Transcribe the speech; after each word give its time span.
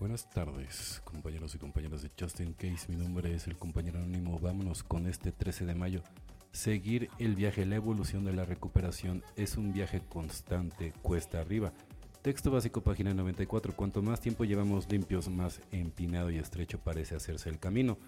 Buenas 0.00 0.30
tardes, 0.30 1.02
compañeros 1.04 1.54
y 1.54 1.58
compañeras 1.58 2.00
de 2.00 2.10
Justin 2.18 2.54
Case. 2.54 2.86
Mi 2.88 2.96
nombre 2.96 3.34
es 3.34 3.46
el 3.46 3.58
compañero 3.58 3.98
anónimo. 3.98 4.38
Vámonos 4.38 4.82
con 4.82 5.06
este 5.06 5.30
13 5.30 5.66
de 5.66 5.74
mayo. 5.74 6.02
Seguir 6.52 7.10
el 7.18 7.34
viaje, 7.34 7.66
la 7.66 7.76
evolución 7.76 8.24
de 8.24 8.32
la 8.32 8.46
recuperación 8.46 9.22
es 9.36 9.58
un 9.58 9.74
viaje 9.74 10.00
constante, 10.08 10.94
cuesta 11.02 11.42
arriba. 11.42 11.74
Texto 12.22 12.50
básico, 12.50 12.80
página 12.80 13.12
94. 13.12 13.76
Cuanto 13.76 14.00
más 14.00 14.22
tiempo 14.22 14.46
llevamos 14.46 14.90
limpios, 14.90 15.28
más 15.28 15.60
empinado 15.70 16.30
y 16.30 16.38
estrecho 16.38 16.78
parece 16.78 17.14
hacerse 17.14 17.50
el 17.50 17.58
camino. 17.58 17.98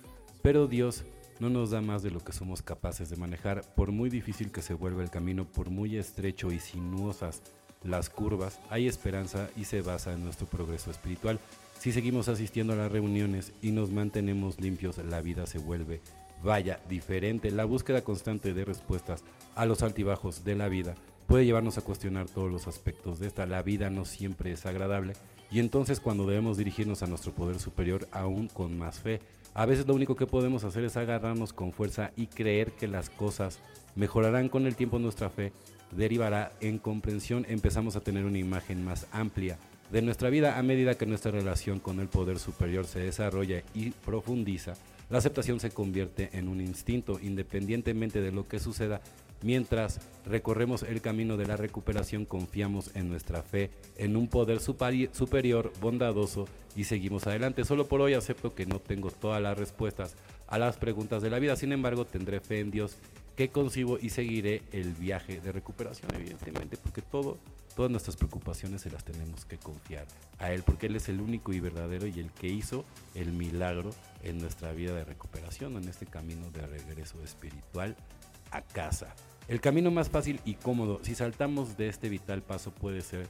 Pero 0.41 0.69
Dios 0.69 1.05
no 1.41 1.51
nos 1.51 1.73
da 1.73 1.83
más 1.83 2.03
de 2.03 2.11
lo 2.11 2.21
que 2.21 2.33
somos 2.33 2.63
capaces 2.63 3.11
de 3.11 3.17
manejar. 3.17 3.67
Por 3.75 3.93
muy 3.93 4.09
difícil 4.09 4.51
que 4.51 4.63
se 4.63 4.73
vuelva 4.73 5.03
el 5.03 5.11
camino, 5.11 5.45
por 5.45 5.69
muy 5.69 5.99
estrecho 5.99 6.53
y 6.53 6.59
sinuosas 6.59 7.43
las 7.85 8.09
curvas, 8.09 8.61
hay 8.71 8.87
esperanza 8.87 9.51
y 9.57 9.65
se 9.65 9.83
basa 9.83 10.13
en 10.13 10.25
nuestro 10.25 10.47
progreso 10.47 10.91
espiritual. 10.91 11.39
Si 11.83 11.91
seguimos 11.91 12.29
asistiendo 12.29 12.75
a 12.75 12.77
las 12.77 12.93
reuniones 12.93 13.53
y 13.61 13.73
nos 13.73 13.91
mantenemos 13.91 14.61
limpios, 14.61 14.99
la 14.99 15.21
vida 15.21 15.49
se 15.49 15.59
vuelve, 15.59 16.01
vaya, 16.41 16.79
diferente. 16.89 17.51
La 17.51 17.65
búsqueda 17.65 18.03
constante 18.03 18.55
de 18.55 18.65
respuestas 18.65 19.25
a 19.57 19.67
los 19.67 19.83
altibajos 19.83 20.45
de 20.45 20.55
la 20.55 20.69
vida 20.69 20.95
puede 21.27 21.45
llevarnos 21.45 21.79
a 21.79 21.83
cuestionar 21.83 22.29
todos 22.29 22.53
los 22.53 22.69
aspectos 22.69 23.19
de 23.19 23.27
esta. 23.27 23.47
La 23.47 23.63
vida 23.63 23.91
no 23.91 24.05
siempre 24.05 24.53
es 24.53 24.65
agradable 24.65 25.15
y 25.51 25.59
entonces 25.59 25.99
cuando 25.99 26.25
debemos 26.25 26.57
dirigirnos 26.57 27.03
a 27.03 27.09
nuestro 27.09 27.33
poder 27.33 27.59
superior 27.59 28.07
aún 28.13 28.47
con 28.47 28.79
más 28.79 29.01
fe, 29.01 29.19
a 29.53 29.67
veces 29.67 29.85
lo 29.85 29.97
único 29.97 30.15
que 30.15 30.29
podemos 30.29 30.63
hacer 30.63 30.85
es 30.85 30.97
agarrarnos 30.97 31.53
con 31.53 31.73
fuerza 31.73 32.13
y 32.15 32.29
creer 32.29 32.71
que 32.71 32.87
las 32.87 33.11
cosas 33.11 33.59
mejorarán 33.97 34.49
con 34.49 34.69
el 34.69 34.77
tiempo. 34.77 35.01
Nuestra 35.01 35.31
fe 35.31 35.53
derivará 35.91 36.53
en 36.61 36.79
comprensión, 36.79 37.45
empezamos 37.49 37.97
a 37.97 38.03
tener 38.03 38.25
una 38.25 38.39
imagen 38.39 38.85
más 38.85 39.09
amplia 39.11 39.59
de 39.93 40.01
nuestra 40.01 40.31
vida 40.31 40.59
a 40.59 40.63
medida 40.63 40.97
que 40.97 41.05
nuestra 41.05 41.31
relación 41.31 41.79
con 41.79 42.01
el 42.01 42.09
poder 42.09 42.39
superior 42.39 42.87
se 42.87 43.01
desarrolla 43.01 43.63
y 43.75 43.91
profundiza. 43.91 44.73
La 45.11 45.19
aceptación 45.19 45.61
se 45.61 45.71
convierte 45.71 46.31
en 46.33 46.49
un 46.49 46.63
instinto 46.63 47.21
independientemente 47.23 48.23
de 48.23 48.33
lo 48.33 48.49
que 48.49 48.59
suceda. 48.59 49.03
Mientras 49.43 50.01
recorremos 50.25 50.83
el 50.83 51.03
camino 51.03 51.37
de 51.37 51.47
la 51.47 51.59
recuperación, 51.59 52.25
confiamos 52.25 52.91
en 52.95 53.11
nuestra 53.11 53.43
fe, 53.43 53.71
en 53.99 54.17
un 54.17 54.29
poder 54.29 54.61
superior, 54.61 55.73
bondadoso 55.83 56.49
y 56.75 56.85
seguimos 56.85 57.27
adelante. 57.27 57.65
Solo 57.67 57.87
por 57.87 58.01
hoy 58.01 58.15
acepto 58.15 58.55
que 58.55 58.65
no 58.65 58.79
tengo 58.79 59.11
todas 59.11 59.43
las 59.43 59.59
respuestas 59.59 60.17
a 60.47 60.59
las 60.59 60.79
preguntas 60.79 61.23
de 61.23 61.29
la 61.29 61.39
vida, 61.39 61.55
sin 61.57 61.73
embargo 61.73 62.07
tendré 62.07 62.41
fe 62.41 62.61
en 62.61 62.71
Dios 62.71 62.97
que 63.37 63.51
concibo 63.51 63.99
y 64.01 64.09
seguiré 64.09 64.63
el 64.73 64.93
viaje 64.93 65.41
de 65.41 65.53
recuperación, 65.53 66.15
evidentemente, 66.15 66.79
porque 66.79 67.03
todo 67.03 67.37
todas 67.75 67.91
nuestras 67.91 68.17
preocupaciones 68.17 68.83
se 68.83 68.91
las 68.91 69.05
tenemos 69.05 69.45
que 69.45 69.59
confiar 69.59 70.07
a 70.39 70.53
Él, 70.53 70.63
porque 70.63 70.87
Él 70.87 70.97
es 70.97 71.09
el 71.09 71.21
único 71.21 71.53
y 71.53 71.61
verdadero 71.61 72.07
y 72.07 72.21
el 72.21 72.31
que 72.31 72.49
hizo 72.49 72.85
el 73.15 73.33
milagro 73.33 73.91
en 74.23 74.39
nuestra 74.39 74.73
vida 74.73 74.95
de 74.95 75.05
recuperación, 75.05 75.77
en 75.77 75.89
este 75.89 76.07
camino 76.07 76.51
de 76.51 76.67
regreso 76.67 77.23
espiritual 77.23 77.97
a 78.51 78.63
casa. 78.63 79.15
El 79.49 79.61
camino 79.61 79.91
más 79.91 80.09
fácil 80.09 80.41
y 80.45 80.55
cómodo, 80.55 81.01
si 81.03 81.15
saltamos 81.15 81.77
de 81.77 81.89
este 81.89 82.09
vital 82.09 82.43
paso, 82.43 82.71
puede 82.71 83.01
ser 83.01 83.27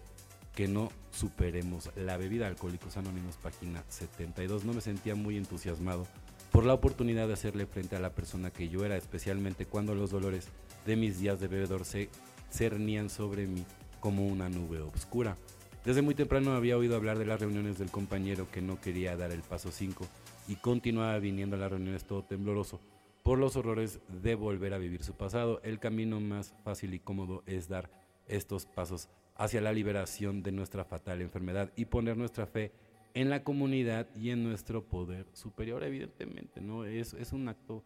que 0.55 0.69
no 0.69 0.91
superemos 1.13 1.91
la 1.97 2.17
bebida 2.17 2.47
Alcohólicos 2.47 2.97
Anónimos, 2.97 3.37
página 3.37 3.83
72. 3.89 4.65
No 4.65 4.75
me 4.75 4.83
sentía 4.83 5.15
muy 5.15 5.39
entusiasmado 5.39 6.07
por 6.51 6.65
la 6.65 6.75
oportunidad 6.75 7.27
de 7.27 7.33
hacerle 7.33 7.67
frente 7.67 7.97
a 7.97 8.01
la 8.01 8.11
persona 8.11 8.51
que 8.51 8.69
yo 8.69 8.85
era, 8.85 8.97
especialmente 8.97 9.65
cuando 9.65 9.95
los 9.95 10.11
dolores 10.11 10.49
de 10.85 10.97
mis 10.97 11.19
días 11.19 11.41
de 11.41 11.49
bebedor 11.49 11.87
se 11.87 12.11
cernían 12.51 13.09
sobre 13.09 13.47
mí 13.47 13.65
como 14.03 14.27
una 14.27 14.51
nube 14.51 14.81
oscura. 14.81 15.39
Desde 15.85 16.03
muy 16.03 16.15
temprano 16.15 16.53
había 16.53 16.77
oído 16.77 16.97
hablar 16.97 17.19
de 17.19 17.25
las 17.25 17.41
reuniones 17.41 17.79
del 17.79 17.91
compañero 17.91 18.51
que 18.51 18.61
no 18.61 18.81
quería 18.81 19.17
dar 19.17 19.31
el 19.31 19.43
paso 19.43 19.71
5 19.71 20.05
y 20.49 20.57
continuaba 20.57 21.19
viniendo 21.21 21.57
a 21.57 21.61
las 21.61 21.71
reuniones 21.71 22.05
todo 22.05 22.25
tembloroso 22.25 22.81
por 23.23 23.39
los 23.39 23.57
horrores 23.57 24.01
de 24.09 24.35
volver 24.35 24.75
a 24.75 24.79
vivir 24.79 25.05
su 25.05 25.15
pasado. 25.15 25.61
El 25.63 25.79
camino 25.79 26.21
más 26.21 26.53
fácil 26.65 26.95
y 26.95 26.99
cómodo 26.99 27.45
es 27.47 27.69
dar 27.69 27.91
estos 28.27 28.67
pasos 28.67 29.09
hacia 29.37 29.61
la 29.61 29.73
liberación 29.73 30.43
de 30.43 30.51
nuestra 30.51 30.85
fatal 30.85 31.23
enfermedad 31.23 31.73
y 31.77 31.85
poner 31.85 32.17
nuestra 32.17 32.47
fe 32.47 32.73
en 33.15 33.31
la 33.31 33.45
comunidad 33.45 34.09
y 34.17 34.31
en 34.31 34.43
nuestro 34.43 34.85
poder 34.89 35.27
superior, 35.33 35.85
evidentemente, 35.85 36.61
¿no? 36.61 36.85
Es, 36.85 37.15
es 37.15 37.33
un 37.33 37.49
acto 37.49 37.85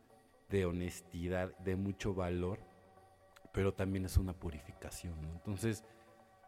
de 0.49 0.65
honestidad, 0.65 1.57
de 1.59 1.77
mucho 1.77 2.15
valor, 2.15 2.61
pero 3.53 3.75
también 3.75 4.05
es 4.05 4.17
una 4.17 4.35
purificación, 4.35 5.15
Entonces, 5.35 5.85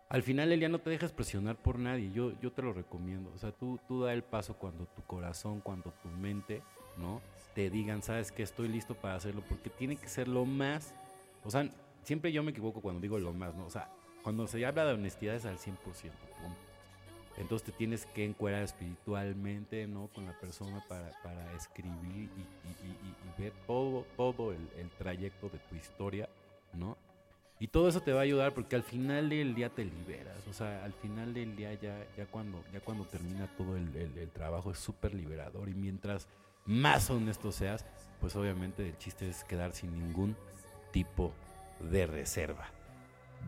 al 0.09 0.23
final 0.23 0.53
el 0.53 0.61
día 0.61 0.69
no 0.69 0.79
te 0.79 0.91
dejas 0.91 1.13
presionar 1.13 1.57
por 1.57 1.79
nadie, 1.79 2.11
yo, 2.13 2.33
yo 2.41 2.51
te 2.51 2.63
lo 2.63 2.73
recomiendo. 2.73 3.31
O 3.35 3.39
sea, 3.39 3.53
tú, 3.53 3.79
tú 3.87 4.03
da 4.03 4.13
el 4.15 4.23
paso 4.23 4.55
cuando 4.55 4.87
tu 4.87 5.03
corazón, 5.03 5.61
cuando 5.61 5.93
tu 6.03 6.09
mente, 6.09 6.63
¿no? 6.97 7.21
Te 7.55 7.69
digan, 7.69 8.03
sabes 8.03 8.33
que 8.33 8.43
estoy 8.43 8.69
listo 8.69 8.95
para 8.95 9.17
hacerlo, 9.17 9.43
porque 9.49 9.69
tiene 9.69 9.97
que 9.97 10.09
ser 10.09 10.27
lo 10.29 10.45
más, 10.45 10.95
o 11.45 11.51
sea, 11.51 11.69
siempre 12.05 12.33
yo 12.33 12.43
me 12.43 12.53
equivoco 12.53 12.81
cuando 12.81 13.01
digo 13.01 13.19
lo 13.19 13.35
más, 13.35 13.55
¿no? 13.55 13.67
O 13.67 13.71
sea, 13.71 13.91
cuando 14.23 14.47
se 14.47 14.65
habla 14.65 14.87
de 14.87 14.95
honestidad 14.95 15.35
es 15.35 15.45
al 15.45 15.59
100%, 15.59 15.77
Entonces 17.37 17.67
te 17.67 17.73
tienes 17.73 18.07
que 18.07 18.25
encuadrar 18.25 18.63
espiritualmente, 18.63 19.87
¿no? 19.87 20.09
Con 20.15 20.25
la 20.25 20.39
persona 20.41 20.83
para, 20.89 21.11
para 21.23 21.53
escribir 21.55 22.31
y, 22.37 23.41
ver 23.41 23.53
todo, 23.67 24.05
todo 24.17 24.53
el, 24.53 24.69
el 24.79 24.91
trayecto 24.91 25.49
de 25.49 25.59
tu 25.59 25.77
historia, 25.77 26.29
¿no? 26.73 26.97
Y 27.61 27.69
todo 27.69 27.89
eso 27.89 28.01
te 28.01 28.13
va 28.13 28.21
a 28.21 28.23
ayudar 28.23 28.55
porque 28.55 28.77
al 28.77 28.85
final 28.85 29.29
del 29.29 29.55
día 29.55 29.69
te 29.71 29.85
liberas. 29.85 30.47
O 30.49 30.53
sea, 30.53 30.85
al 30.85 30.93
final 30.93 31.35
del 31.35 31.57
día 31.57 31.75
ya, 31.75 32.07
ya, 32.17 32.27
cuando, 32.27 32.63
ya 32.73 32.81
cuando 32.81 33.05
termina 33.05 33.49
todo 33.57 33.77
el, 33.77 33.95
el, 33.97 34.31
trabajo 34.31 34.71
es 34.71 34.79
súper 34.79 35.15
liberador. 35.15 35.69
Y 35.69 35.75
mientras 35.75 36.29
más 36.67 37.11
honesto 37.11 37.51
seas, 37.51 37.85
pues 38.21 38.37
obviamente 38.37 38.87
el 38.87 38.97
chiste 38.99 39.29
es 39.29 39.43
quedar 39.45 39.73
sin 39.73 39.99
ningún 39.99 40.37
tipo 40.93 41.33
de 41.91 42.07
reserva. 42.07 42.69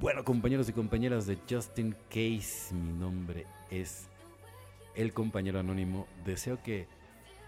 Bueno, 0.00 0.24
compañeros 0.24 0.68
y 0.68 0.72
compañeras 0.72 1.26
de 1.26 1.38
Justin 1.48 1.94
Case, 2.08 2.74
mi 2.74 2.92
nombre 2.92 3.46
es 3.70 4.08
el 4.94 5.12
compañero 5.12 5.60
anónimo. 5.60 6.06
Deseo 6.24 6.62
que 6.62 6.88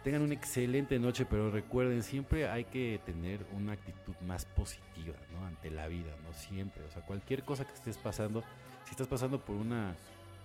tengan 0.03 0.23
una 0.23 0.35
excelente 0.35 0.99
noche, 0.99 1.25
pero 1.29 1.51
recuerden, 1.51 2.03
siempre 2.03 2.49
hay 2.49 2.65
que 2.65 3.01
tener 3.05 3.41
una 3.53 3.73
actitud 3.73 4.15
más 4.27 4.45
positiva, 4.45 5.17
¿no? 5.33 5.47
Ante 5.47 5.71
la 5.71 5.89
vida, 5.89 6.11
¿no? 6.25 6.33
Siempre, 6.33 6.83
o 6.85 6.91
sea, 6.91 7.03
cualquier 7.03 7.45
cosa 7.45 7.65
que 7.65 7.73
estés 7.73 7.97
pasando, 7.97 8.43
si 8.85 8.91
estás 8.91 9.07
pasando 9.07 9.39
por 9.39 9.57
una, 9.57 9.95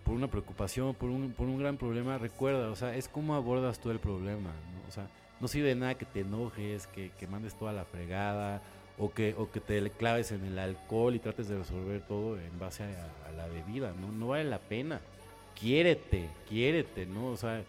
por 0.03 0.13
una 0.13 0.27
preocupación, 0.27 0.93
por 0.95 1.09
un, 1.09 1.31
por 1.31 1.47
un 1.47 1.57
gran 1.57 1.77
problema, 1.77 2.17
recuerda, 2.17 2.69
o 2.69 2.75
sea, 2.75 2.95
es 2.95 3.07
cómo 3.07 3.35
abordas 3.35 3.79
tú 3.79 3.89
el 3.89 3.99
problema. 3.99 4.51
O 4.87 4.91
sea, 4.91 5.09
no 5.39 5.47
sirve 5.47 5.69
de 5.69 5.75
nada 5.75 5.95
que 5.95 6.05
te 6.05 6.21
enojes, 6.21 6.87
que, 6.87 7.11
que 7.17 7.27
mandes 7.27 7.55
toda 7.55 7.73
la 7.73 7.85
fregada, 7.85 8.61
o 8.99 9.11
que, 9.11 9.35
o 9.37 9.51
que 9.51 9.59
te 9.59 9.89
claves 9.91 10.31
en 10.31 10.43
el 10.45 10.57
alcohol 10.57 11.15
y 11.15 11.19
trates 11.19 11.47
de 11.47 11.57
resolver 11.57 12.01
todo 12.01 12.39
en 12.39 12.59
base 12.59 12.83
a, 12.83 13.29
a 13.29 13.31
la 13.31 13.47
bebida, 13.47 13.93
¿no? 13.99 14.11
No 14.11 14.29
vale 14.29 14.45
la 14.45 14.59
pena. 14.59 15.01
Quiérete, 15.59 16.29
quiérete, 16.47 17.05
¿no? 17.05 17.27
O 17.27 17.37
sea, 17.37 17.63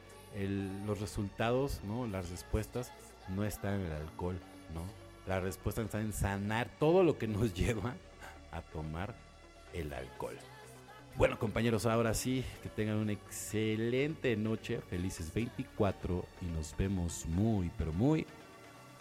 los 0.87 1.01
resultados, 1.01 1.81
¿no? 1.85 2.07
Las 2.07 2.31
respuestas 2.31 2.93
no 3.29 3.45
están 3.45 3.81
en 3.81 3.87
el 3.87 3.93
alcohol, 3.93 4.39
¿no? 4.75 4.83
La 5.27 5.41
respuesta 5.41 5.83
está 5.83 6.01
en 6.01 6.13
sanar 6.13 6.71
todo 6.79 7.03
lo 7.03 7.19
que 7.19 7.29
nos 7.29 7.55
lleva 7.55 7.95
a 8.53 8.63
tomar 8.63 9.15
el 9.73 9.93
alcohol. 9.93 10.37
Bueno, 11.17 11.39
compañeros, 11.39 11.85
ahora 11.85 12.15
sí, 12.15 12.45
que 12.63 12.69
tengan 12.69 12.97
una 12.97 13.13
excelente 13.13 14.37
noche, 14.37 14.81
felices 14.89 15.35
24 15.35 16.25
y 16.43 16.45
nos 16.47 16.77
vemos 16.77 17.27
muy, 17.27 17.71
pero 17.77 17.93
muy 17.93 18.25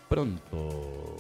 pronto. 0.10 1.18